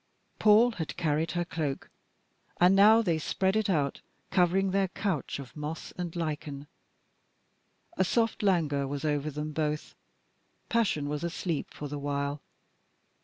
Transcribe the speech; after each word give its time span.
Paul 0.39 0.71
had 0.71 0.97
carried 0.97 1.33
her 1.33 1.45
cloak, 1.45 1.91
and 2.59 2.75
now 2.75 3.03
they 3.03 3.19
spread 3.19 3.55
it 3.55 3.69
out, 3.69 4.01
covering 4.31 4.71
their 4.71 4.87
couch 4.87 5.37
of 5.37 5.55
moss 5.55 5.93
and 5.95 6.15
lichen. 6.15 6.65
A 7.97 8.03
soft 8.03 8.41
languor 8.41 8.87
was 8.87 9.05
over 9.05 9.29
them 9.29 9.51
both. 9.51 9.93
Passion 10.69 11.07
was 11.07 11.23
asleep 11.23 11.71
for 11.71 11.87
the 11.87 11.99
while. 11.99 12.41